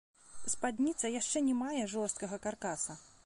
[0.53, 2.99] Спадніца яшчэ не мае жорсткага каркаса.